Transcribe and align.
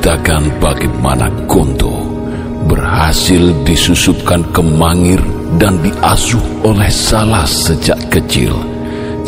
menceritakan 0.00 0.64
bagaimana 0.64 1.28
Gonto 1.44 1.92
berhasil 2.64 3.52
disusupkan 3.68 4.40
ke 4.48 4.64
Mangir 4.64 5.20
dan 5.60 5.76
diasuh 5.84 6.40
oleh 6.64 6.88
Salah 6.88 7.44
sejak 7.44 8.00
kecil 8.08 8.56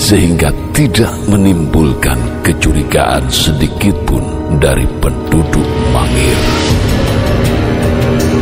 sehingga 0.00 0.48
tidak 0.72 1.12
menimbulkan 1.28 2.16
kecurigaan 2.40 3.28
sedikit 3.28 3.92
pun 4.08 4.24
dari 4.56 4.88
penduduk 4.96 5.68
Mangir. 5.92 6.40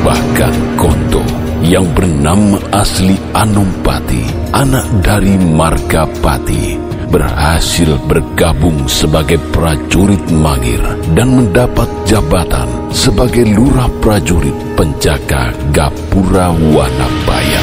Bahkan 0.06 0.54
Gonto 0.78 1.26
yang 1.66 1.90
bernama 1.98 2.62
asli 2.70 3.18
Anompati, 3.34 4.54
anak 4.54 4.86
dari 5.02 5.34
Margapati, 5.34 6.78
berhasil 7.10 7.98
bergabung 8.06 8.86
sebagai 8.86 9.36
prajurit 9.50 10.22
Mangir 10.30 10.80
dan 11.12 11.34
mendapat 11.34 11.90
jabatan 12.06 12.70
sebagai 12.94 13.44
lurah 13.50 13.90
prajurit 13.98 14.54
penjaga 14.78 15.50
Gapura 15.74 16.54
Wanabaya. 16.54 17.62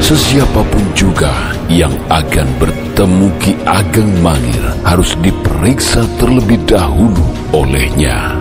Sesiapapun 0.00 0.80
juga 0.96 1.52
yang 1.68 1.92
akan 2.08 2.48
bertemu 2.56 3.28
Ki 3.44 3.52
Ageng 3.68 4.08
Mangir 4.24 4.64
harus 4.88 5.12
diperiksa 5.20 6.08
terlebih 6.16 6.64
dahulu 6.64 7.28
olehnya. 7.52 8.32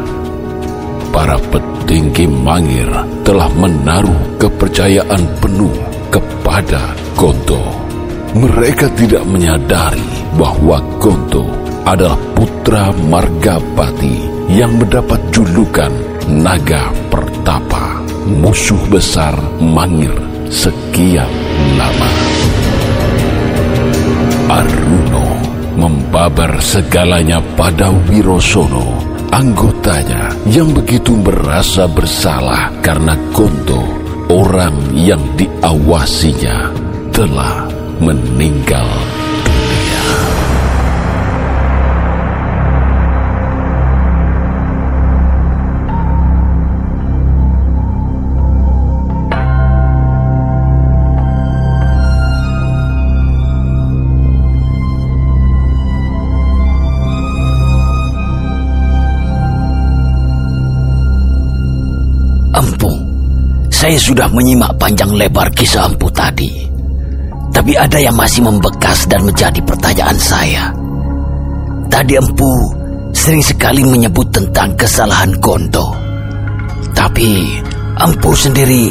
Para 1.11 1.35
petinggi 1.51 2.29
Mangir 2.29 2.87
telah 3.27 3.51
menaruh 3.51 4.39
kepercayaan 4.39 5.23
penuh 5.43 5.75
kepada 6.07 6.95
Gonto. 7.19 7.86
Mereka 8.35 8.91
tidak 8.99 9.23
menyadari 9.23 10.03
bahwa 10.35 10.83
Gonto 10.99 11.47
adalah 11.87 12.19
putra 12.35 12.91
Margapati 12.91 14.27
yang 14.51 14.75
mendapat 14.75 15.19
julukan 15.31 15.91
Naga 16.27 16.91
Pertapa, 17.07 18.03
musuh 18.27 18.79
besar 18.91 19.31
Mangir 19.63 20.11
sekian 20.51 21.31
lama. 21.79 22.11
Aruno 24.47 25.27
membabar 25.75 26.59
segalanya 26.63 27.43
pada 27.55 27.91
Wirosono, 28.07 28.95
anggotanya 29.31 30.31
yang 30.51 30.71
begitu 30.71 31.15
merasa 31.19 31.87
bersalah 31.87 32.71
karena 32.83 33.15
Gonto, 33.35 33.83
orang 34.31 34.95
yang 34.95 35.21
diawasinya, 35.35 36.71
telah 37.11 37.66
meninggal 38.01 38.87
dunia. 39.45 40.05
Empu, 62.57 62.89
saya 63.69 63.97
sudah 63.97 64.25
menyimak 64.33 64.73
panjang 64.81 65.13
lebar 65.13 65.49
kisah 65.53 65.89
Empu 65.89 66.09
tadi. 66.09 66.56
Tapi 67.67 67.83
ada 67.83 67.99
yang 67.99 68.15
masih 68.15 68.47
membekas 68.47 69.11
dan 69.11 69.27
menjadi 69.27 69.59
pertanyaan 69.59 70.15
saya. 70.15 70.71
Tadi 71.91 72.15
Empu 72.15 72.47
sering 73.11 73.43
sekali 73.43 73.83
menyebut 73.83 74.31
tentang 74.31 74.71
kesalahan 74.79 75.35
Gondo. 75.43 75.91
Tapi 76.95 77.59
Empu 77.99 78.31
sendiri 78.39 78.87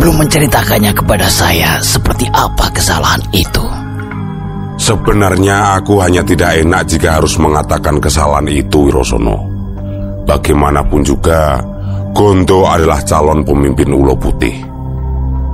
belum 0.00 0.24
menceritakannya 0.24 0.96
kepada 0.96 1.28
saya 1.28 1.76
seperti 1.84 2.24
apa 2.32 2.72
kesalahan 2.72 3.20
itu. 3.36 3.68
Sebenarnya 4.80 5.76
aku 5.76 6.00
hanya 6.00 6.24
tidak 6.24 6.56
enak 6.56 6.88
jika 6.88 7.20
harus 7.20 7.36
mengatakan 7.36 8.00
kesalahan 8.00 8.48
itu, 8.48 8.88
Wirosono. 8.88 9.44
Bagaimanapun 10.24 11.04
juga, 11.04 11.60
Gondo 12.16 12.64
adalah 12.64 13.04
calon 13.04 13.44
pemimpin 13.44 13.92
Ulo 13.92 14.16
Putih. 14.16 14.56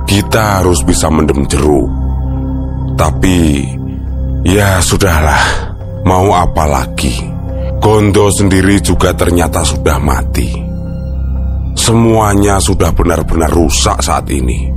Kita 0.07 0.63
harus 0.63 0.79
bisa 0.87 1.11
mendem 1.11 1.43
jeruk. 1.51 2.02
Tapi, 2.93 3.65
ya 4.45 4.77
sudahlah, 4.79 5.73
mau 6.05 6.29
apa 6.33 6.63
lagi? 6.69 7.13
Gondo 7.83 8.31
sendiri 8.31 8.79
juga 8.79 9.11
ternyata 9.11 9.59
sudah 9.65 9.99
mati. 9.99 10.55
Semuanya 11.73 12.61
sudah 12.61 12.95
benar-benar 12.95 13.51
rusak 13.51 13.99
saat 13.99 14.29
ini. 14.31 14.71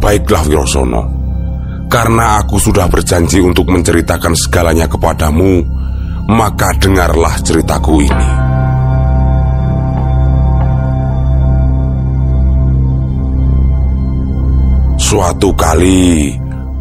Baiklah 0.00 0.48
Wirosono, 0.48 1.02
karena 1.92 2.40
aku 2.40 2.56
sudah 2.56 2.88
berjanji 2.88 3.42
untuk 3.44 3.68
menceritakan 3.68 4.32
segalanya 4.32 4.88
kepadamu, 4.88 5.60
maka 6.30 6.72
dengarlah 6.80 7.36
ceritaku 7.44 8.06
ini. 8.06 8.30
Suatu 14.96 15.52
kali, 15.52 16.32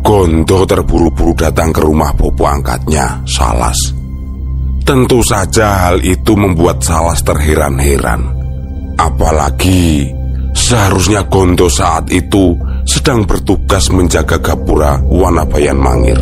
Gondo 0.09 0.65
terburu-buru 0.65 1.37
datang 1.37 1.69
ke 1.69 1.85
rumah 1.85 2.09
bopo 2.17 2.41
angkatnya, 2.41 3.21
Salas. 3.29 3.77
Tentu 4.81 5.21
saja 5.21 5.85
hal 5.85 6.01
itu 6.01 6.33
membuat 6.33 6.81
Salas 6.81 7.21
terheran-heran. 7.21 8.17
Apalagi 8.97 10.09
seharusnya 10.57 11.21
Gondo 11.29 11.69
saat 11.69 12.09
itu 12.09 12.57
sedang 12.89 13.21
bertugas 13.21 13.93
menjaga 13.93 14.41
Gapura 14.41 14.97
Wanabayan 14.97 15.77
Mangir. 15.77 16.17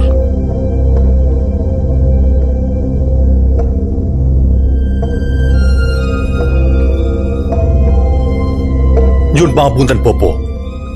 Yun 9.31 9.55
pangapunten 9.55 10.03
Bopo. 10.03 10.35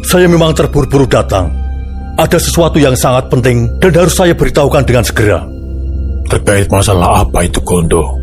Saya 0.04 0.28
memang 0.28 0.52
terburu-buru 0.52 1.08
datang. 1.08 1.61
Ada 2.22 2.38
sesuatu 2.38 2.78
yang 2.78 2.94
sangat 2.94 3.34
penting 3.34 3.66
dan 3.82 3.98
harus 3.98 4.14
saya 4.14 4.38
beritahukan 4.38 4.86
dengan 4.86 5.02
segera. 5.02 5.42
Terkait 6.30 6.70
masalah 6.70 7.26
apa 7.26 7.50
itu 7.50 7.58
Gondo? 7.66 8.14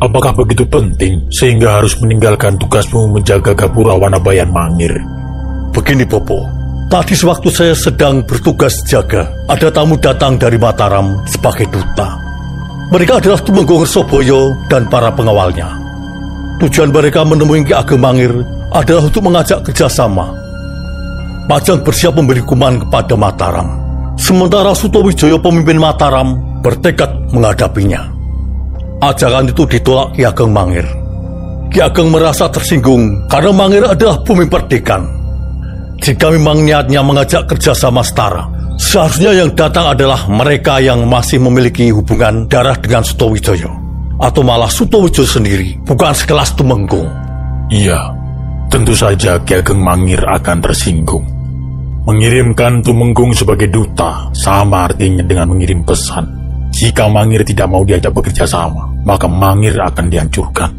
Apakah 0.00 0.32
begitu 0.32 0.64
penting 0.64 1.20
sehingga 1.28 1.76
harus 1.76 1.92
meninggalkan 2.00 2.56
tugasmu 2.56 3.12
menjaga 3.12 3.52
Gapura 3.52 4.00
Wanabayan 4.00 4.48
Mangir? 4.48 4.96
Begini 5.76 6.08
Bopo, 6.08 6.40
tadi 6.88 7.12
sewaktu 7.12 7.52
saya 7.52 7.76
sedang 7.76 8.24
bertugas 8.24 8.80
jaga, 8.88 9.28
ada 9.44 9.68
tamu 9.68 10.00
datang 10.00 10.40
dari 10.40 10.56
Mataram 10.56 11.20
sebagai 11.28 11.68
duta. 11.68 12.16
Mereka 12.96 13.20
adalah 13.20 13.44
Tumenggung 13.44 13.84
Soboyo 13.84 14.56
dan 14.72 14.88
para 14.88 15.12
pengawalnya. 15.12 15.68
Tujuan 16.64 16.88
mereka 16.88 17.28
menemui 17.28 17.60
Ki 17.68 17.76
Ageng 17.76 18.00
Mangir 18.00 18.32
adalah 18.72 19.04
untuk 19.04 19.20
mengajak 19.20 19.60
kerjasama. 19.68 20.43
Pajang 21.44 21.84
bersiap 21.84 22.16
memberi 22.16 22.40
hukuman 22.40 22.80
kepada 22.80 23.14
Mataram. 23.20 23.68
Sementara 24.16 24.72
Sutowijoyo 24.72 25.36
pemimpin 25.44 25.76
Mataram 25.76 26.40
bertekad 26.64 27.28
menghadapinya. 27.36 28.08
Ajakan 29.04 29.52
itu 29.52 29.68
ditolak 29.68 30.16
Ki 30.16 30.24
Ageng 30.24 30.48
Mangir. 30.48 30.88
Ki 31.68 31.84
Ageng 31.84 32.08
merasa 32.08 32.48
tersinggung 32.48 33.28
karena 33.28 33.52
Mangir 33.52 33.84
adalah 33.84 34.24
bumi 34.24 34.48
perdikan. 34.48 35.04
Jika 36.00 36.32
memang 36.32 36.64
niatnya 36.64 37.04
mengajak 37.04 37.44
kerjasama 37.44 38.00
setara, 38.00 38.48
seharusnya 38.80 39.36
yang 39.36 39.52
datang 39.52 39.92
adalah 39.92 40.24
mereka 40.32 40.80
yang 40.80 41.04
masih 41.04 41.44
memiliki 41.44 41.92
hubungan 41.92 42.48
darah 42.48 42.80
dengan 42.80 43.04
Sutowijoyo. 43.04 43.68
Atau 44.16 44.40
malah 44.40 44.72
Sutowijoyo 44.72 45.28
sendiri, 45.28 45.76
bukan 45.84 46.16
sekelas 46.16 46.56
Tumenggung. 46.56 47.10
Iya, 47.68 48.16
tentu 48.72 48.96
saja 48.96 49.36
Ki 49.44 49.60
Ageng 49.60 49.84
Mangir 49.84 50.24
akan 50.24 50.64
tersinggung. 50.64 51.33
Mengirimkan 52.04 52.84
Tumenggung 52.84 53.32
sebagai 53.32 53.72
duta 53.72 54.28
sama 54.36 54.84
artinya 54.84 55.24
dengan 55.24 55.56
mengirim 55.56 55.80
pesan. 55.88 56.28
Jika 56.74 57.08
Mangir 57.08 57.40
tidak 57.46 57.70
mau 57.70 57.80
diajak 57.80 58.12
bekerja 58.12 58.44
sama, 58.44 58.84
maka 59.08 59.24
Mangir 59.24 59.72
akan 59.72 60.12
dihancurkan. 60.12 60.70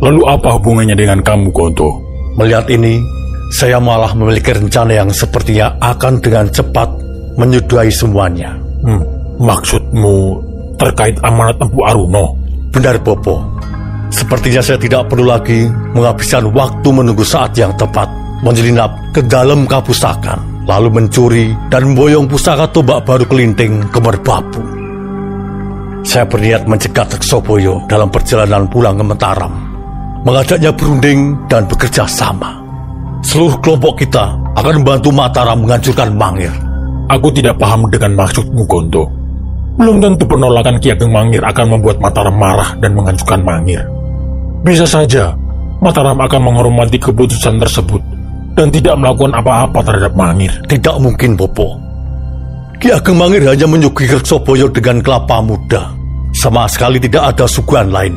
Lalu 0.00 0.22
apa 0.24 0.56
hubungannya 0.56 0.96
dengan 0.96 1.20
kamu, 1.20 1.52
Gonto? 1.52 2.00
Melihat 2.40 2.64
ini, 2.72 2.96
saya 3.52 3.76
malah 3.76 4.16
memiliki 4.16 4.56
rencana 4.56 4.96
yang 4.96 5.12
sepertinya 5.12 5.76
akan 5.78 6.16
dengan 6.18 6.48
cepat 6.48 6.88
menyudahi 7.36 7.92
semuanya. 7.92 8.56
Hmm, 8.82 9.04
maksudmu 9.36 10.40
terkait 10.80 11.20
amanat 11.20 11.60
Empu 11.60 11.84
Aruno? 11.84 12.34
Benar, 12.72 12.96
Bopo. 13.04 13.44
Sepertinya 14.12 14.60
saya 14.60 14.76
tidak 14.76 15.08
perlu 15.08 15.28
lagi 15.28 15.68
menghabiskan 15.96 16.52
waktu 16.52 16.88
menunggu 16.88 17.24
saat 17.24 17.56
yang 17.56 17.72
tepat 17.80 18.11
menyelinap 18.42 19.14
ke 19.14 19.22
dalam 19.24 19.64
kapusakan. 19.64 20.52
lalu 20.66 20.88
mencuri 20.94 21.46
dan 21.68 21.90
memboyong 21.90 22.30
pusaka 22.30 22.70
tombak 22.70 23.02
baru 23.02 23.26
kelinting 23.26 23.82
ke 23.90 23.98
merbabu. 23.98 24.62
Saya 26.02 26.26
berniat 26.26 26.66
mencegat 26.66 27.14
Reksoboyo 27.14 27.86
dalam 27.86 28.10
perjalanan 28.10 28.66
pulang 28.66 28.98
ke 28.98 29.04
Mataram, 29.06 29.54
mengajaknya 30.26 30.74
berunding 30.74 31.38
dan 31.46 31.66
bekerja 31.66 32.06
sama. 32.06 32.58
Seluruh 33.22 33.54
kelompok 33.62 34.02
kita 34.02 34.34
akan 34.58 34.82
membantu 34.82 35.14
Mataram 35.14 35.58
menghancurkan 35.62 36.10
Mangir. 36.14 36.50
Aku 37.06 37.30
tidak 37.30 37.58
paham 37.58 37.86
dengan 37.90 38.18
maksudmu, 38.18 38.66
Gondo. 38.66 39.06
Belum 39.78 40.02
tentu 40.02 40.26
penolakan 40.26 40.78
Ki 40.82 40.90
Ageng 40.90 41.14
Mangir 41.14 41.42
akan 41.42 41.78
membuat 41.78 42.02
Mataram 42.02 42.34
marah 42.34 42.74
dan 42.82 42.98
menghancurkan 42.98 43.46
Mangir. 43.46 43.82
Bisa 44.66 44.86
saja, 44.86 45.34
Mataram 45.78 46.18
akan 46.18 46.50
menghormati 46.50 46.98
keputusan 46.98 47.62
tersebut 47.62 48.11
dan 48.52 48.68
tidak 48.68 48.94
melakukan 49.00 49.32
apa-apa 49.36 49.78
terhadap 49.84 50.12
Mangir. 50.12 50.52
Tidak 50.68 50.96
mungkin, 51.00 51.36
Bopo. 51.36 51.78
Ki 52.82 52.90
Ageng 52.90 53.14
Mangir 53.14 53.46
hanya 53.46 53.70
menyuguhi 53.70 54.10
Reksoboyo 54.10 54.66
dengan 54.74 54.98
kelapa 54.98 55.38
muda. 55.38 55.94
Sama 56.34 56.66
sekali 56.66 56.98
tidak 56.98 57.36
ada 57.36 57.46
suguhan 57.46 57.94
lain. 57.94 58.10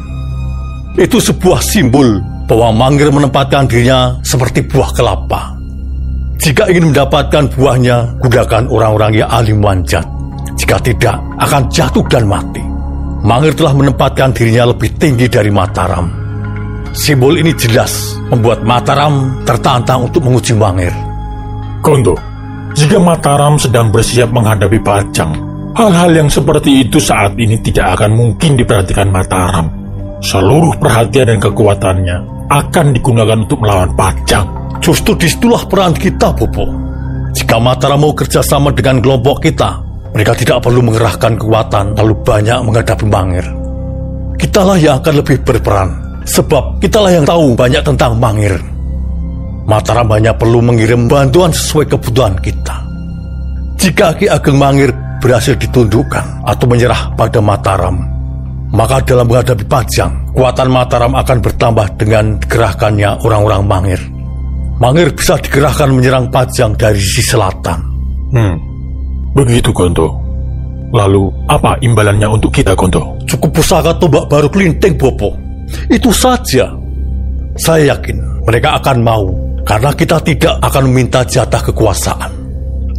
Itu 0.97 1.21
sebuah 1.21 1.61
simbol 1.61 2.17
bahwa 2.49 2.73
Mangir 2.73 3.13
menempatkan 3.13 3.69
dirinya 3.69 4.17
seperti 4.25 4.65
buah 4.65 4.89
kelapa. 4.97 5.53
Jika 6.41 6.65
ingin 6.73 6.91
mendapatkan 6.91 7.45
buahnya, 7.53 8.17
gunakan 8.25 8.63
orang-orang 8.65 9.11
yang 9.21 9.29
ahli 9.29 9.53
manjat. 9.53 10.05
Jika 10.57 10.81
tidak, 10.81 11.17
akan 11.37 11.69
jatuh 11.69 12.05
dan 12.09 12.25
mati. 12.25 12.63
Mangir 13.25 13.53
telah 13.53 13.73
menempatkan 13.73 14.33
dirinya 14.33 14.69
lebih 14.73 14.93
tinggi 14.97 15.29
dari 15.29 15.49
Mataram. 15.49 16.24
Simbol 16.95 17.35
ini 17.35 17.51
jelas 17.59 18.15
membuat 18.31 18.63
Mataram 18.63 19.43
tertantang 19.43 20.07
untuk 20.07 20.23
menguji 20.23 20.55
Mangir. 20.55 20.95
Gondo, 21.83 22.15
jika 22.71 22.95
Mataram 23.03 23.59
sedang 23.59 23.91
bersiap 23.91 24.31
menghadapi 24.31 24.79
Pajang, 24.79 25.35
hal-hal 25.75 26.15
yang 26.15 26.31
seperti 26.31 26.87
itu 26.87 26.95
saat 27.03 27.35
ini 27.35 27.59
tidak 27.59 27.99
akan 27.99 28.15
mungkin 28.15 28.55
diperhatikan 28.55 29.11
Mataram. 29.11 29.67
Seluruh 30.23 30.79
perhatian 30.79 31.35
dan 31.35 31.39
kekuatannya 31.43 32.17
akan 32.47 32.85
digunakan 32.95 33.43
untuk 33.43 33.59
melawan 33.59 33.91
Pajang. 33.99 34.47
Justru 34.79 35.19
di 35.19 35.27
situlah 35.27 35.67
peran 35.67 35.91
kita, 35.91 36.31
Bobo. 36.31 36.63
Jika 37.35 37.59
Mataram 37.59 38.07
mau 38.07 38.15
kerjasama 38.15 38.71
dengan 38.71 39.03
kelompok 39.03 39.43
kita, 39.43 39.83
mereka 40.15 40.31
tidak 40.31 40.63
perlu 40.63 40.79
mengerahkan 40.79 41.35
kekuatan 41.35 41.91
lalu 41.99 42.15
banyak 42.23 42.55
menghadapi 42.63 43.03
Mangir. 43.03 43.43
Kitalah 44.39 44.79
yang 44.79 45.03
akan 45.03 45.13
lebih 45.19 45.43
berperan, 45.43 46.04
sebab 46.25 46.81
kitalah 46.81 47.13
yang 47.13 47.25
tahu 47.25 47.53
banyak 47.53 47.81
tentang 47.85 48.17
Mangir. 48.17 48.57
Mataram 49.65 50.05
hanya 50.13 50.33
perlu 50.33 50.61
mengirim 50.61 51.09
bantuan 51.09 51.49
sesuai 51.49 51.89
kebutuhan 51.89 52.37
kita. 52.37 52.85
Jika 53.81 54.13
Ki 54.17 54.29
Ageng 54.29 54.57
Mangir 54.61 54.93
berhasil 55.21 55.57
ditundukkan 55.57 56.45
atau 56.45 56.65
menyerah 56.69 57.13
pada 57.17 57.41
Mataram, 57.41 57.97
maka 58.73 59.01
dalam 59.01 59.25
menghadapi 59.25 59.65
Pajang, 59.65 60.33
kekuatan 60.33 60.69
Mataram 60.69 61.13
akan 61.17 61.37
bertambah 61.41 61.87
dengan 61.97 62.37
dikerahkannya 62.41 63.25
orang-orang 63.25 63.63
Mangir. 63.65 64.01
Mangir 64.77 65.09
bisa 65.13 65.39
dikerahkan 65.39 65.89
menyerang 65.93 66.29
Pajang 66.29 66.77
dari 66.77 67.01
sisi 67.01 67.33
selatan. 67.33 67.79
Hmm, 68.33 68.55
begitu 69.33 69.73
Gondo. 69.73 70.13
Lalu, 70.93 71.27
apa 71.49 71.75
imbalannya 71.81 72.29
untuk 72.29 72.53
kita, 72.53 72.77
Gondo? 72.77 73.17
Cukup 73.25 73.49
pusaka 73.59 73.97
tombak 73.97 74.29
baru 74.29 74.47
kelinting, 74.47 74.93
Bopo. 74.95 75.44
Itu 75.89 76.09
saja. 76.13 76.71
Saya 77.55 77.95
yakin 77.95 78.45
mereka 78.45 78.77
akan 78.77 78.97
mau, 79.01 79.25
karena 79.65 79.91
kita 79.95 80.21
tidak 80.21 80.55
akan 80.61 80.91
meminta 80.91 81.25
jatah 81.25 81.61
kekuasaan. 81.65 82.31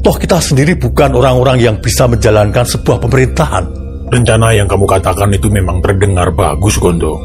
Toh 0.02 0.16
kita 0.18 0.38
sendiri 0.38 0.78
bukan 0.78 1.14
orang-orang 1.14 1.58
yang 1.62 1.76
bisa 1.78 2.06
menjalankan 2.06 2.66
sebuah 2.66 2.98
pemerintahan. 3.02 3.64
Rencana 4.06 4.54
yang 4.54 4.70
kamu 4.70 4.86
katakan 4.86 5.34
itu 5.34 5.50
memang 5.50 5.82
terdengar 5.82 6.30
bagus, 6.30 6.78
Gondo. 6.78 7.18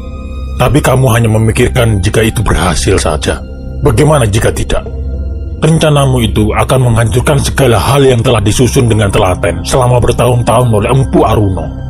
Tapi 0.58 0.82
kamu 0.82 1.06
hanya 1.14 1.30
memikirkan 1.30 2.02
jika 2.02 2.22
itu 2.26 2.42
berhasil 2.42 2.98
saja. 2.98 3.38
Bagaimana 3.82 4.26
jika 4.26 4.50
tidak? 4.50 4.82
Rencanamu 5.62 6.18
itu 6.26 6.50
akan 6.54 6.90
menghancurkan 6.90 7.38
segala 7.38 7.78
hal 7.78 8.02
yang 8.02 8.18
telah 8.18 8.42
disusun 8.42 8.90
dengan 8.90 9.10
telaten 9.14 9.62
selama 9.62 10.02
bertahun-tahun 10.02 10.68
oleh 10.74 10.90
Empu 10.90 11.22
Aruno. 11.22 11.81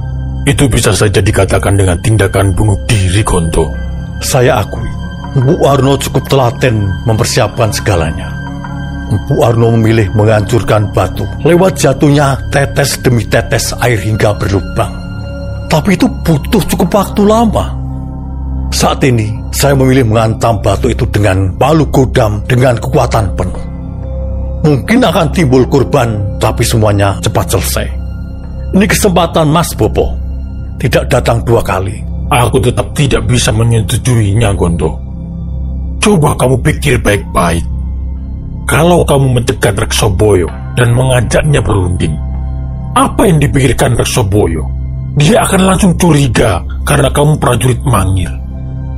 Itu 0.43 0.67
bisa 0.67 0.91
saja 0.91 1.23
dikatakan 1.23 1.79
dengan 1.79 1.99
tindakan 2.03 2.51
bunuh 2.55 2.75
diri, 2.91 3.23
Gondo. 3.23 3.71
Saya 4.23 4.59
akui, 4.59 4.91
Empu 5.33 5.57
Arno 5.65 5.97
cukup 5.97 6.29
telaten 6.29 6.93
mempersiapkan 7.09 7.73
segalanya. 7.73 8.29
Empu 9.09 9.41
Arno 9.41 9.73
memilih 9.73 10.13
menghancurkan 10.13 10.93
batu 10.93 11.25
lewat 11.41 11.81
jatuhnya 11.81 12.37
tetes 12.53 13.01
demi 13.01 13.25
tetes 13.25 13.73
air 13.81 13.97
hingga 13.97 14.37
berlubang. 14.37 14.93
Tapi 15.73 15.97
itu 15.97 16.05
butuh 16.05 16.61
cukup 16.69 16.91
waktu 16.93 17.23
lama. 17.25 17.73
Saat 18.73 19.05
ini, 19.09 19.33
saya 19.57 19.73
memilih 19.73 20.05
menghantam 20.09 20.61
batu 20.61 20.93
itu 20.93 21.09
dengan 21.09 21.49
palu 21.57 21.89
godam 21.89 22.45
dengan 22.45 22.77
kekuatan 22.77 23.33
penuh. 23.33 23.65
Mungkin 24.69 25.01
akan 25.01 25.27
timbul 25.33 25.65
korban, 25.65 26.37
tapi 26.37 26.61
semuanya 26.61 27.17
cepat 27.25 27.57
selesai. 27.57 27.87
Ini 28.77 28.85
kesempatan 28.85 29.49
Mas 29.49 29.73
Bobo. 29.73 30.22
Tidak 30.83 31.07
datang 31.07 31.47
dua 31.47 31.63
kali. 31.63 31.95
Aku 32.27 32.59
tetap 32.59 32.91
tidak 32.91 33.23
bisa 33.31 33.55
menyetujuinya, 33.55 34.51
Gondo. 34.59 34.99
Coba 36.03 36.35
kamu 36.35 36.59
pikir 36.59 36.99
baik-baik. 36.99 37.63
Kalau 38.67 39.07
kamu 39.07 39.39
mencegat 39.39 39.79
Reksoboyo 39.79 40.51
dan 40.75 40.91
mengajaknya 40.91 41.63
berunding, 41.63 42.19
apa 42.99 43.31
yang 43.31 43.39
dipikirkan 43.39 43.95
Reksoboyo? 43.95 44.67
Dia 45.23 45.47
akan 45.47 45.71
langsung 45.71 45.93
curiga 45.95 46.59
karena 46.83 47.15
kamu 47.15 47.39
prajurit 47.39 47.79
mangir. 47.87 48.33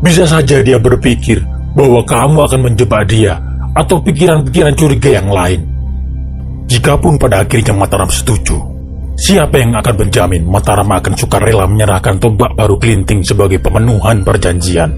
Bisa 0.00 0.24
saja 0.24 0.64
dia 0.64 0.80
berpikir 0.80 1.44
bahwa 1.76 2.00
kamu 2.00 2.38
akan 2.48 2.60
menjebak 2.70 3.12
dia 3.12 3.36
atau 3.76 4.00
pikiran-pikiran 4.00 4.72
curiga 4.72 5.20
yang 5.20 5.28
lain. 5.28 5.60
Jikapun 6.64 7.20
pada 7.20 7.44
akhirnya 7.44 7.76
Mataram 7.76 8.08
setuju, 8.08 8.56
siapa 9.14 9.62
yang 9.62 9.74
akan 9.78 9.94
menjamin 10.06 10.42
Mataram 10.46 10.90
akan 10.90 11.14
sukarela 11.14 11.64
menyerahkan 11.70 12.18
tombak 12.18 12.52
baru 12.58 12.78
kelinting 12.78 13.22
sebagai 13.22 13.62
pemenuhan 13.62 14.22
perjanjian? 14.26 14.90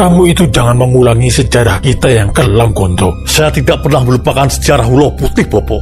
Kamu 0.00 0.22
itu 0.32 0.48
jangan 0.48 0.80
mengulangi 0.80 1.28
sejarah 1.28 1.76
kita 1.84 2.08
yang 2.08 2.32
kelam, 2.32 2.72
Gondo. 2.72 3.12
Saya 3.28 3.52
tidak 3.52 3.84
pernah 3.84 4.00
melupakan 4.00 4.48
sejarah 4.48 4.88
Ulo 4.88 5.12
Putih, 5.12 5.44
Bopo. 5.44 5.76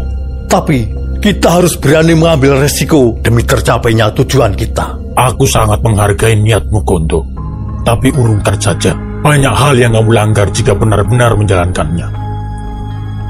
Tapi 0.51 0.91
kita 1.23 1.55
harus 1.55 1.79
berani 1.79 2.19
mengambil 2.19 2.59
resiko 2.59 3.15
demi 3.23 3.47
tercapainya 3.47 4.11
tujuan 4.19 4.59
kita. 4.59 4.99
Aku 5.15 5.47
sangat 5.47 5.79
menghargai 5.87 6.35
niatmu, 6.35 6.83
Gondo. 6.83 7.23
Tapi 7.87 8.11
urungkan 8.11 8.59
saja. 8.59 8.91
Banyak 9.23 9.55
hal 9.55 9.79
yang 9.79 9.95
kamu 9.95 10.11
langgar 10.11 10.51
jika 10.51 10.75
benar-benar 10.75 11.39
menjalankannya. 11.39 12.11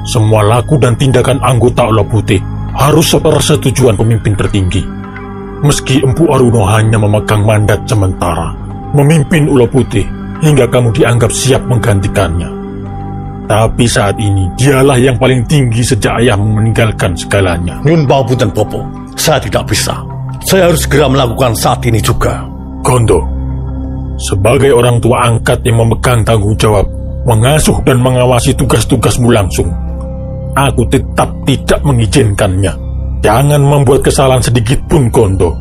Semua 0.09 0.41
laku 0.41 0.81
dan 0.81 0.97
tindakan 0.97 1.37
anggota 1.45 1.85
Ulo 1.85 2.01
Putih 2.09 2.41
harus 2.73 3.07
sepersetujuan 3.13 3.95
pemimpin 3.97 4.33
tertinggi. 4.37 4.83
Meski 5.59 5.99
Empu 5.99 6.29
Aruno 6.31 6.63
hanya 6.69 6.95
memegang 6.95 7.43
mandat 7.43 7.83
sementara, 7.83 8.55
memimpin 8.95 9.49
Ulo 9.51 9.67
Putih 9.67 10.07
hingga 10.39 10.65
kamu 10.71 10.95
dianggap 10.95 11.31
siap 11.33 11.61
menggantikannya. 11.67 12.47
Tapi 13.49 13.85
saat 13.89 14.15
ini 14.21 14.45
dialah 14.55 14.95
yang 15.01 15.17
paling 15.17 15.41
tinggi 15.49 15.81
sejak 15.81 16.21
ayahmu 16.21 16.61
meninggalkan 16.61 17.17
segalanya. 17.17 17.81
Nyun 17.81 18.05
dan 18.37 18.53
Popo, 18.53 18.85
saya 19.17 19.41
tidak 19.41 19.65
bisa. 19.73 19.97
Saya 20.45 20.69
harus 20.69 20.85
segera 20.85 21.09
melakukan 21.09 21.57
saat 21.57 21.81
ini 21.83 21.97
juga. 21.99 22.45
Gondo, 22.85 23.19
sebagai 24.21 24.71
orang 24.71 25.01
tua 25.01 25.27
angkat 25.27 25.65
yang 25.65 25.81
memegang 25.81 26.23
tanggung 26.23 26.55
jawab, 26.55 26.87
mengasuh 27.27 27.75
dan 27.83 27.99
mengawasi 27.99 28.55
tugas-tugasmu 28.55 29.33
langsung, 29.33 29.67
aku 30.67 30.83
tetap 30.91 31.29
tidak 31.47 31.79
mengizinkannya. 31.87 32.73
Jangan 33.19 33.61
membuat 33.63 34.03
kesalahan 34.03 34.43
sedikit 34.43 34.79
pun, 34.87 35.07
Gondo. 35.11 35.51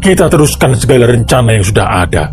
Kita 0.00 0.28
teruskan 0.28 0.76
segala 0.76 1.08
rencana 1.08 1.56
yang 1.56 1.64
sudah 1.64 1.86
ada. 2.04 2.24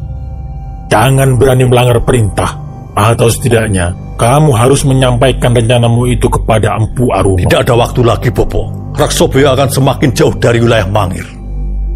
Jangan 0.92 1.40
berani 1.40 1.64
melanggar 1.68 2.00
perintah, 2.04 2.52
atau 2.94 3.28
setidaknya 3.28 3.92
kamu 4.14 4.54
harus 4.54 4.86
menyampaikan 4.86 5.58
rencanamu 5.58 6.06
itu 6.06 6.30
kepada 6.30 6.78
Empu 6.78 7.10
Aruno. 7.10 7.42
Tidak 7.42 7.66
ada 7.66 7.74
waktu 7.74 8.02
lagi, 8.06 8.30
Popo. 8.30 8.94
Raksoboyo 8.94 9.58
akan 9.58 9.70
semakin 9.74 10.10
jauh 10.14 10.36
dari 10.38 10.62
wilayah 10.62 10.86
Mangir. 10.86 11.26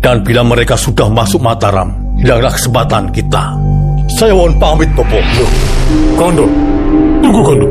Dan 0.02 0.26
bila 0.26 0.42
mereka 0.42 0.74
sudah 0.74 1.06
masuk 1.14 1.46
Mataram, 1.46 1.94
hilanglah 2.18 2.50
kesempatan 2.50 3.14
kita. 3.14 3.54
Saya 4.18 4.34
mohon 4.34 4.58
pamit, 4.58 4.90
Popo. 4.98 5.20
Loh, 5.22 5.52
Kondo, 6.18 6.46
tunggu 7.22 7.42
Kondo. 7.46 7.68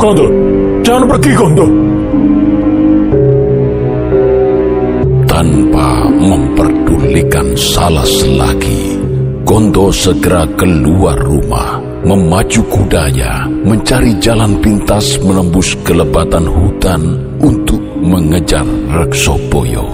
Kondo, 0.00 0.26
jangan 0.90 1.06
pergi 1.06 1.32
Kondo. 1.38 1.66
Tanpa 5.30 5.88
memperdulikan 6.10 7.48
Salas 7.54 8.10
lagi, 8.34 8.98
Gondo 9.46 9.94
segera 9.94 10.50
keluar 10.58 11.14
rumah, 11.14 11.78
memacu 12.02 12.66
kudanya, 12.66 13.46
mencari 13.46 14.18
jalan 14.18 14.58
pintas 14.58 15.14
menembus 15.22 15.78
kelebatan 15.86 16.50
hutan 16.50 17.02
untuk 17.38 17.78
mengejar 18.02 18.66
Reksopoyo. 18.90 19.86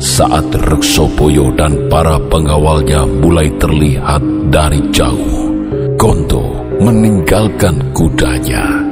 Saat 0.00 0.56
Reksopoyo 0.56 1.52
dan 1.52 1.76
para 1.92 2.16
pengawalnya 2.32 3.04
mulai 3.04 3.52
terlihat 3.60 4.24
dari 4.48 4.80
jauh, 4.88 5.52
Gondo 6.00 6.64
meninggalkan 6.80 7.92
kudanya. 7.92 8.85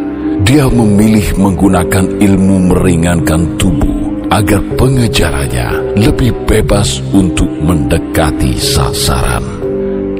Dia 0.45 0.69
memilih 0.69 1.41
menggunakan 1.41 2.21
ilmu 2.21 2.69
meringankan 2.69 3.57
tubuh 3.57 4.29
agar 4.29 4.61
pengejarannya 4.77 5.97
lebih 5.97 6.37
bebas 6.45 7.01
untuk 7.17 7.49
mendekati 7.49 8.53
sasaran. 8.61 9.41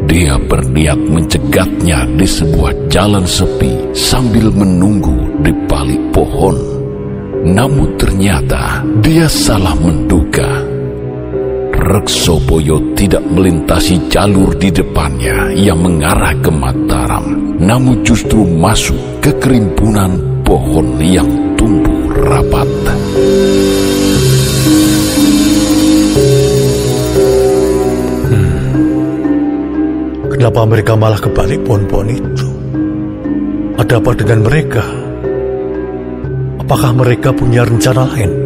Dia 0.09 0.41
berniat 0.41 0.97
mencegatnya 0.97 2.09
di 2.17 2.25
sebuah 2.25 2.89
jalan 2.89 3.29
sepi 3.29 3.93
sambil 3.93 4.49
menunggu 4.49 5.45
di 5.45 5.53
balik 5.69 6.01
pohon. 6.17 6.57
Namun 7.45 7.93
ternyata 8.01 8.81
dia 9.05 9.29
salah 9.29 9.77
menduga. 9.77 10.74
Reksoboyo 11.85 12.97
tidak 12.97 13.21
melintasi 13.29 14.09
jalur 14.09 14.57
di 14.57 14.73
depannya 14.73 15.53
yang 15.53 15.85
mengarah 15.85 16.33
ke 16.41 16.49
Mataram, 16.49 17.29
namun 17.61 18.01
justru 18.01 18.41
masuk 18.41 18.97
ke 19.21 19.29
kerimpunan 19.37 20.17
pohon 20.49 20.97
yang 21.05 21.29
tumbuh 21.61 22.09
rapat. 22.25 22.65
Kenapa 30.33 30.61
mereka 30.65 30.93
malah 30.97 31.21
kebalik 31.21 31.61
pohon-pohon 31.69 32.09
itu? 32.09 32.49
Ada 33.77 34.01
apa 34.01 34.13
dengan 34.17 34.41
mereka? 34.41 34.85
Apakah 36.65 36.97
mereka 36.97 37.29
punya 37.37 37.69
rencana 37.69 38.09
lain? 38.09 38.44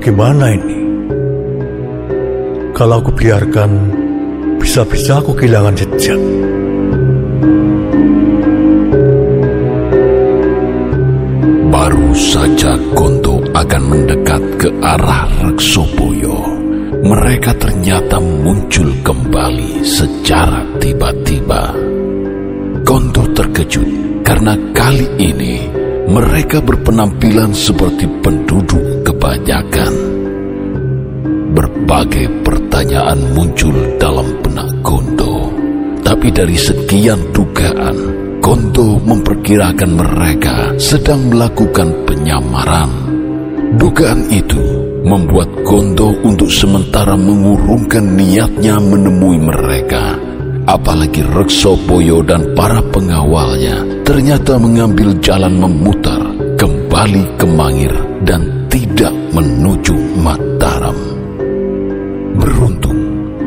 Wah, 0.00 0.08
bagaimana 0.08 0.56
ini? 0.56 0.80
Kalau 2.72 3.04
aku 3.04 3.12
biarkan, 3.12 3.70
bisa-bisa 4.56 5.20
aku 5.20 5.36
kehilangan 5.36 5.76
jejak. 5.76 6.16
Baru 11.68 12.08
saja 12.16 12.80
Gonto 12.96 13.44
akan 13.52 13.82
mendekat 13.92 14.42
ke 14.56 14.72
arah 14.80 15.28
Reksoboyo 15.44 16.48
mereka 17.04 17.52
ternyata 17.60 18.16
muncul 18.24 18.88
kembali 19.04 19.84
secara 19.84 20.64
tiba-tiba. 20.80 21.76
Konto 22.88 23.28
terkejut 23.36 24.24
karena 24.24 24.56
kali 24.72 25.04
ini 25.20 25.68
mereka 26.08 26.64
berpenampilan 26.64 27.52
seperti 27.52 28.08
penduduk 28.24 28.99
kebanyakan. 29.10 29.92
Berbagai 31.50 32.30
pertanyaan 32.46 33.18
muncul 33.34 33.74
dalam 33.98 34.38
benak 34.38 34.70
Gondo, 34.86 35.50
tapi 36.06 36.30
dari 36.30 36.54
sekian 36.54 37.18
dugaan, 37.34 37.96
Gondo 38.38 39.02
memperkirakan 39.02 39.90
mereka 39.98 40.78
sedang 40.78 41.26
melakukan 41.26 42.06
penyamaran. 42.06 42.90
Dugaan 43.74 44.30
itu 44.30 44.62
membuat 45.02 45.50
Gondo 45.66 46.14
untuk 46.22 46.46
sementara 46.46 47.18
mengurungkan 47.18 48.14
niatnya 48.14 48.78
menemui 48.78 49.42
mereka. 49.42 50.14
Apalagi 50.70 51.26
Reksopoyo 51.26 52.22
dan 52.22 52.54
para 52.54 52.78
pengawalnya 52.94 53.82
ternyata 54.06 54.54
mengambil 54.54 55.18
jalan 55.18 55.58
memutar 55.58 56.22
kembali 56.54 57.24
ke 57.34 57.46
Mangir 57.48 57.94
dan 58.22 58.59
tidak 58.70 59.12
menuju 59.34 59.92
Mataram. 60.22 60.96
Beruntung, 62.38 62.98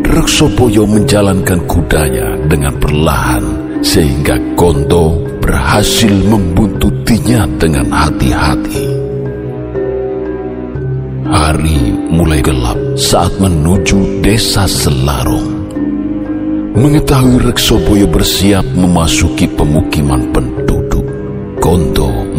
Reksopoyo 0.04 0.84
menjalankan 0.86 1.64
kudanya 1.66 2.36
dengan 2.46 2.76
perlahan 2.78 3.44
sehingga 3.82 4.38
Gondo 4.54 5.18
berhasil 5.40 6.12
membuntutinya 6.12 7.48
dengan 7.58 7.88
hati-hati. 7.90 8.84
Hari 11.34 11.80
mulai 12.14 12.40
gelap 12.46 12.78
saat 12.94 13.34
menuju 13.40 14.22
desa 14.22 14.70
Selarong. 14.70 15.66
Mengetahui 16.74 17.38
Reksoboyo 17.48 18.10
bersiap 18.10 18.66
memasuki 18.74 19.46
pemukiman 19.46 20.30
penduduk, 20.34 20.83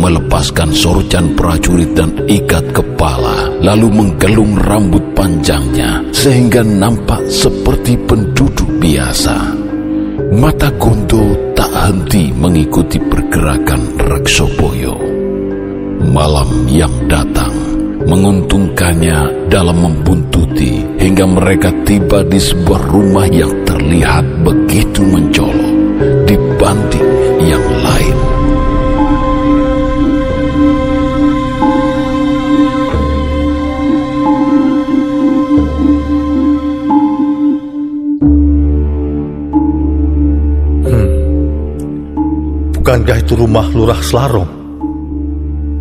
melepaskan 0.05 0.69
sorjan 0.77 1.33
prajurit 1.33 1.97
dan 1.97 2.13
ikat 2.29 2.77
kepala, 2.77 3.49
lalu 3.65 3.89
menggelung 3.89 4.61
rambut 4.61 5.01
panjangnya 5.17 6.05
sehingga 6.13 6.61
nampak 6.61 7.25
seperti 7.33 7.97
penduduk 8.05 8.69
biasa. 8.77 9.57
Mata 10.37 10.69
Konto 10.77 11.57
tak 11.57 11.73
henti 11.73 12.29
mengikuti 12.37 13.01
pergerakan 13.01 13.97
Reksoboyo. 13.97 14.93
Malam 16.05 16.69
yang 16.69 16.93
datang 17.09 17.55
menguntungkannya 18.05 19.49
dalam 19.49 19.81
membuntuti 19.81 20.85
hingga 21.01 21.25
mereka 21.25 21.73
tiba 21.89 22.21
di 22.29 22.37
sebuah 22.37 22.93
rumah 22.93 23.25
yang 23.33 23.65
terlihat 23.65 24.45
begitu 24.45 25.01
mencolok 25.01 25.73
dibanding 26.29 27.09
yang 27.41 27.65
lain. 27.81 28.44
Bukankah 42.95 43.27
itu 43.27 43.35
rumah 43.35 43.67
lurah 43.75 43.99
Selarong? 43.99 44.47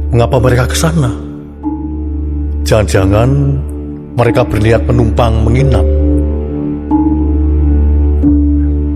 Mengapa 0.10 0.42
mereka 0.42 0.66
ke 0.66 0.74
sana? 0.74 1.14
Jangan-jangan 2.66 3.30
mereka 4.18 4.42
berniat 4.42 4.82
menumpang 4.90 5.46
menginap. 5.46 5.86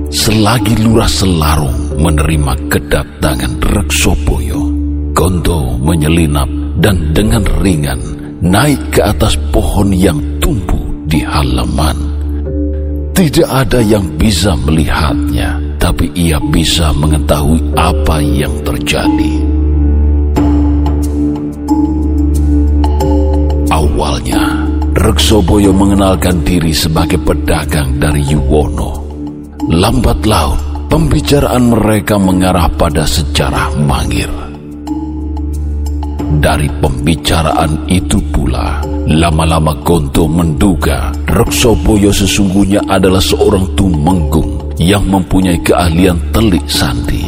Selagi 0.09 0.81
lurah 0.81 1.05
Selarung 1.05 1.93
menerima 2.01 2.53
kedatangan 2.73 3.53
Reksopoyo, 3.61 4.65
Gondo 5.13 5.77
menyelinap 5.77 6.49
dan 6.81 7.13
dengan 7.13 7.45
ringan 7.61 8.01
naik 8.41 8.97
ke 8.97 9.05
atas 9.05 9.37
pohon 9.53 9.93
yang 9.93 10.17
tumbuh 10.41 11.05
di 11.05 11.21
halaman. 11.21 12.17
Tidak 13.13 13.45
ada 13.45 13.77
yang 13.77 14.09
bisa 14.17 14.57
melihatnya, 14.57 15.66
tapi 15.77 16.09
ia 16.17 16.41
bisa 16.51 16.91
mengetahui 16.93 17.73
apa 17.77 18.17
yang 18.21 18.53
terjadi. 18.65 19.33
Awalnya, 23.71 24.43
Reksoboyo 24.97 25.69
mengenalkan 25.71 26.41
diri 26.41 26.73
sebagai 26.73 27.21
pedagang 27.21 28.01
dari 28.01 28.25
Yuwono. 28.25 29.05
Lambat 29.69 30.25
laun, 30.25 30.59
pembicaraan 30.89 31.73
mereka 31.73 32.17
mengarah 32.17 32.65
pada 32.73 33.05
sejarah 33.05 33.77
Mangir. 33.77 34.29
Dari 36.37 36.67
pembicaraan 36.83 37.87
itu 37.87 38.19
pula, 38.33 38.83
lama-lama 39.07 39.73
Gonto 39.79 40.27
menduga 40.27 41.09
Reksoboyo 41.23 42.11
sesungguhnya 42.11 42.83
adalah 42.89 43.23
seorang 43.23 43.71
tumenggung 43.79 44.66
yang 44.77 45.05
mempunyai 45.09 45.57
keahlian 45.65 46.17
telik 46.29 46.65
sandi. 46.69 47.25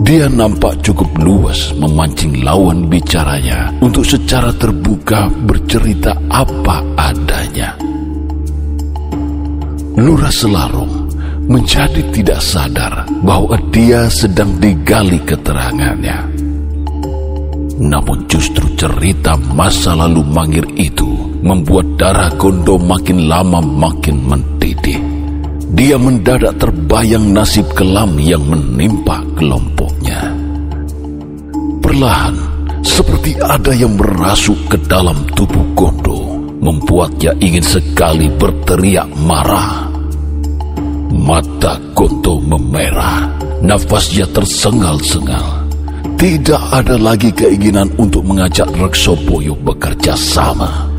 Dia 0.00 0.32
nampak 0.32 0.80
cukup 0.80 1.12
luas 1.20 1.76
memancing 1.76 2.40
lawan 2.40 2.88
bicaranya 2.88 3.68
untuk 3.84 4.00
secara 4.00 4.48
terbuka 4.56 5.28
bercerita 5.44 6.16
apa 6.32 6.80
adanya. 6.96 7.76
Lurah 10.00 10.32
Selarong 10.32 11.12
menjadi 11.50 12.00
tidak 12.16 12.40
sadar 12.40 13.04
bahwa 13.20 13.58
dia 13.68 14.08
sedang 14.08 14.56
digali 14.56 15.20
keterangannya. 15.20 16.18
Namun 17.80 18.28
justru 18.28 18.68
cerita 18.76 19.36
masa 19.56 19.96
lalu 19.96 20.20
Mangir 20.24 20.64
itu 20.76 21.08
membuat 21.40 21.96
darah 21.96 22.32
Gondo 22.36 22.76
makin 22.76 23.28
lama 23.28 23.60
makin 23.60 24.16
mendidih. 24.20 25.09
Dia 25.70 25.94
mendadak 25.94 26.58
terbayang 26.58 27.30
nasib 27.30 27.62
kelam 27.78 28.18
yang 28.18 28.42
menimpa 28.42 29.22
kelompoknya. 29.38 30.34
Perlahan, 31.78 32.36
seperti 32.82 33.38
ada 33.38 33.70
yang 33.70 33.94
merasuk 33.94 34.58
ke 34.66 34.76
dalam 34.90 35.14
tubuh 35.38 35.62
Gondo, 35.78 36.42
membuatnya 36.58 37.30
ingin 37.38 37.62
sekali 37.62 38.26
berteriak 38.34 39.06
marah. 39.22 39.86
Mata 41.14 41.78
Gondo 41.94 42.42
memerah, 42.42 43.30
nafasnya 43.62 44.26
tersengal-sengal. 44.34 45.70
Tidak 46.18 46.62
ada 46.74 46.98
lagi 46.98 47.30
keinginan 47.30 47.88
untuk 47.94 48.26
mengajak 48.26 48.68
Reksoboyo 48.74 49.54
bekerja 49.54 50.18
sama. 50.18 50.89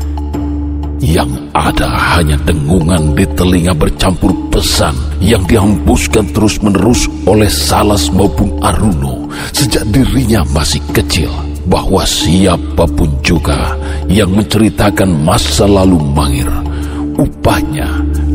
Yang 1.02 1.50
ada 1.50 1.90
hanya 2.14 2.38
dengungan 2.46 3.18
di 3.18 3.26
telinga 3.34 3.74
bercampur 3.74 4.30
pesan 4.54 4.94
yang 5.18 5.42
dihembuskan 5.50 6.30
terus-menerus 6.30 7.10
oleh 7.26 7.50
Salas 7.50 8.06
maupun 8.14 8.54
Aruno 8.62 9.26
sejak 9.50 9.82
dirinya 9.90 10.46
masih 10.54 10.78
kecil 10.94 11.34
bahwa 11.66 12.06
siapa 12.06 12.86
pun 12.86 13.10
juga 13.26 13.74
yang 14.06 14.30
menceritakan 14.30 15.10
masa 15.26 15.66
lalu 15.66 15.98
Mangir, 15.98 16.50
upahnya 17.18 17.88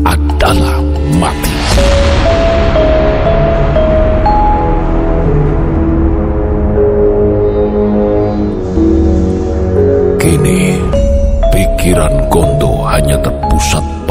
adalah 0.04 0.80
mati. 1.16 2.07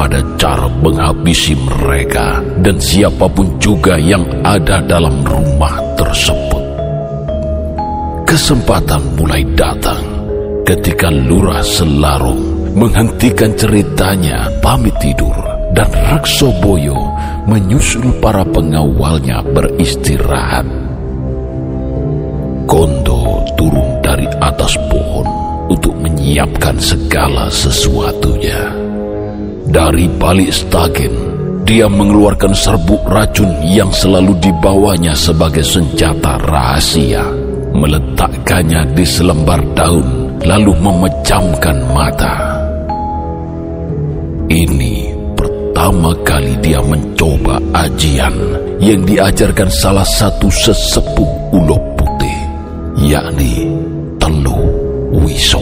Pada 0.08 0.24
cara 0.40 0.72
menghabisi 0.72 1.52
mereka 1.68 2.40
dan 2.64 2.80
siapa 2.80 3.28
pun 3.28 3.60
juga 3.60 4.00
yang 4.00 4.24
ada 4.40 4.80
dalam 4.80 5.20
rumah 5.20 5.84
tersebut. 6.00 6.64
Kesempatan 8.24 9.04
mulai 9.20 9.44
datang 9.52 10.00
ketika 10.64 11.12
Lurah 11.12 11.60
Selarung 11.60 12.40
menghentikan 12.72 13.52
ceritanya 13.60 14.48
pamit 14.64 14.96
tidur 15.04 15.36
dan 15.76 15.92
Reksoboyo 15.92 16.96
menyusul 17.44 18.08
para 18.24 18.48
pengawalnya 18.48 19.44
beristirahat. 19.44 20.64
Gondo 22.64 23.44
turun 23.60 24.00
dari 24.00 24.24
atas 24.40 24.72
pohon 24.88 25.28
untuk 25.68 26.00
menyiapkan 26.00 26.80
segala 26.80 27.52
sesuatunya. 27.52 28.88
Dari 29.78 30.10
balik 30.10 30.50
stagen, 30.50 31.14
dia 31.62 31.86
mengeluarkan 31.86 32.50
serbuk 32.50 32.98
racun 33.06 33.62
yang 33.62 33.94
selalu 33.94 34.34
dibawanya 34.42 35.14
sebagai 35.14 35.62
senjata 35.62 36.42
rahasia, 36.50 37.22
meletakkannya 37.78 38.98
di 38.98 39.06
selembar 39.06 39.62
daun, 39.78 40.34
lalu 40.42 40.74
memejamkan 40.82 41.78
mata. 41.94 42.58
Ini 44.50 45.14
pertama 45.38 46.10
kali 46.26 46.58
dia 46.58 46.82
mencoba 46.82 47.62
ajian 47.78 48.34
yang 48.82 49.06
diajarkan 49.06 49.70
salah 49.70 50.10
satu 50.10 50.50
sesepuh 50.50 51.54
ulo 51.54 51.78
putih, 51.94 52.40
yakni 53.14 53.70
Teluh 54.18 54.66
Wiso. 55.22 55.62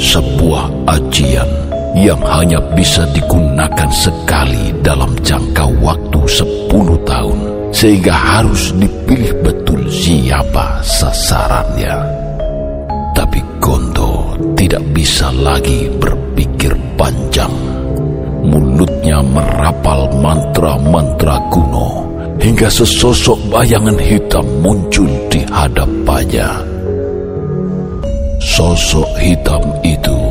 Sebuah 0.00 0.72
ajian 0.96 1.65
yang 1.96 2.20
hanya 2.28 2.60
bisa 2.76 3.08
digunakan 3.16 3.88
sekali 3.88 4.68
dalam 4.84 5.16
jangka 5.24 5.64
waktu 5.80 6.20
10 6.28 7.08
tahun 7.08 7.38
sehingga 7.72 8.12
harus 8.12 8.76
dipilih 8.76 9.32
betul 9.40 9.80
siapa 9.88 10.84
sasarannya. 10.84 11.96
Tapi 13.16 13.40
Gondo 13.56 14.36
tidak 14.52 14.84
bisa 14.92 15.32
lagi 15.40 15.88
berpikir 15.96 16.76
panjang. 17.00 17.52
Mulutnya 18.44 19.24
merapal 19.24 20.12
mantra-mantra 20.20 21.40
kuno 21.48 22.04
hingga 22.36 22.68
sesosok 22.68 23.40
bayangan 23.48 23.96
hitam 23.96 24.44
muncul 24.60 25.08
di 25.32 25.40
hadapannya. 25.48 26.50
Sosok 28.36 29.10
hitam 29.18 29.64
itu 29.82 30.25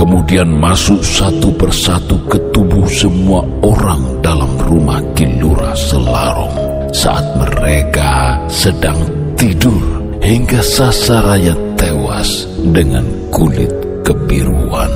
kemudian 0.00 0.48
masuk 0.48 1.04
satu 1.04 1.52
persatu 1.60 2.16
ke 2.24 2.40
tubuh 2.56 2.88
semua 2.88 3.44
orang 3.60 4.00
dalam 4.24 4.48
rumah 4.64 4.96
Kilura 5.12 5.76
Selarong 5.76 6.56
saat 6.88 7.20
mereka 7.36 8.40
sedang 8.48 8.96
tidur 9.36 10.00
hingga 10.24 10.64
sasarannya 10.64 11.52
tewas 11.76 12.48
dengan 12.72 13.04
kulit 13.28 13.68
kebiruan 14.00 14.88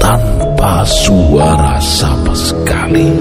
tanpa 0.00 0.80
suara 0.88 1.76
sama 1.76 2.32
sekali. 2.32 3.12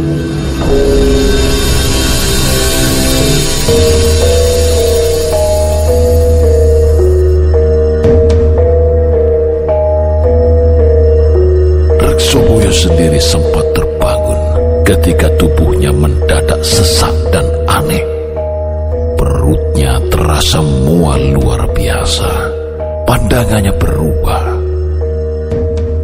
Pandangannya 23.35 23.75
berubah. 23.75 24.43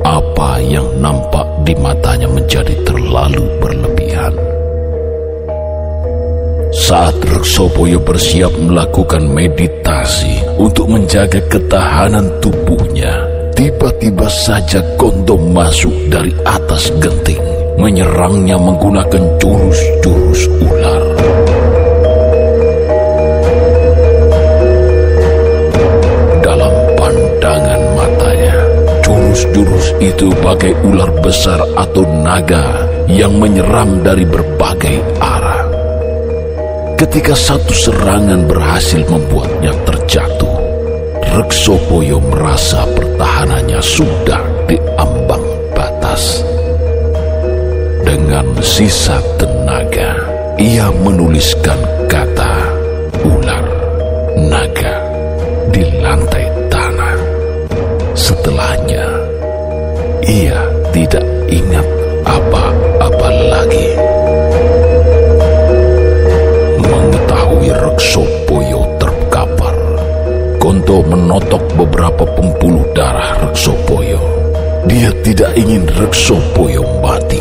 Apa 0.03 0.59
yang 0.67 0.83
nampak 0.99 1.47
di 1.63 1.71
matanya 1.79 2.27
menjadi 2.27 2.75
terlalu 2.83 3.47
berlebihan. 3.55 4.35
Saat 6.75 7.15
Reksoboyo 7.23 8.03
bersiap 8.03 8.51
melakukan 8.59 9.31
meditasi 9.31 10.43
untuk 10.59 10.91
menjaga 10.91 11.39
ketahanan 11.47 12.27
tubuhnya, 12.43 13.15
Tiba-tiba 13.55 14.27
saja 14.27 14.83
Gondo 14.99 15.39
masuk 15.39 16.11
dari 16.11 16.35
atas 16.43 16.91
genting, 16.99 17.39
menyerangnya 17.79 18.59
menggunakan 18.59 19.39
jurus-jurus 19.39 20.51
ular. 20.67 21.00
Jurus-jurus 29.51 29.87
itu 29.99 30.31
bagai 30.39 30.71
ular 30.87 31.11
besar 31.19 31.59
atau 31.75 32.07
naga 32.23 32.87
yang 33.11 33.35
menyerang 33.35 33.99
dari 33.99 34.23
berbagai 34.23 35.03
arah. 35.19 35.67
Ketika 36.95 37.35
satu 37.35 37.73
serangan 37.75 38.47
berhasil 38.47 39.03
membuatnya 39.11 39.75
terjatuh, 39.83 40.55
Reksopoyo 41.31 42.19
merasa 42.23 42.83
pertahanannya 42.95 43.79
sudah 43.83 44.41
di 44.67 44.79
ambang 44.95 45.43
batas. 45.75 46.43
Dengan 48.07 48.55
sisa 48.63 49.19
tenaga, 49.35 50.15
ia 50.59 50.87
menuliskan 50.91 51.79
kata 52.07 52.30
beberapa 72.01 72.25
pembuluh 72.33 72.81
darah 72.97 73.45
Reksopoyo. 73.45 74.17
Dia 74.89 75.13
tidak 75.21 75.53
ingin 75.53 75.85
Reksopoyo 76.01 76.81
mati. 76.97 77.37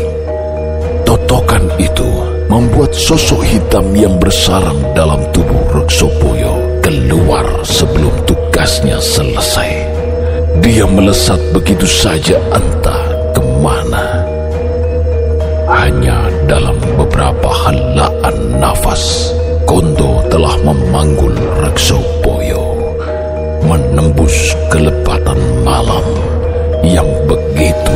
Totokan 1.01 1.65
itu 1.81 2.05
membuat 2.45 2.93
sosok 2.93 3.41
hitam 3.41 3.89
yang 3.97 4.21
bersarang 4.21 4.77
dalam 4.93 5.17
tubuh 5.33 5.65
Reksopoyo 5.73 6.77
keluar 6.85 7.41
sebelum 7.65 8.13
tugasnya 8.29 9.01
selesai. 9.01 9.81
Dia 10.61 10.85
melesat 10.85 11.41
begitu 11.57 11.89
saja 11.89 12.37
entah 12.53 13.01
ke 13.33 13.41
mana. 13.65 14.21
Hanya 15.73 16.29
dalam 16.45 16.77
beberapa 17.01 17.49
helaan 17.65 18.61
nafas, 18.61 19.33
Kondo 19.65 20.21
telah 20.29 20.53
memanggul 20.61 21.33
Reksopoyo 21.65 22.70
menembus 23.71 24.51
kelepatan 24.67 25.39
malam 25.63 26.03
yang 26.83 27.07
begitu 27.23 27.95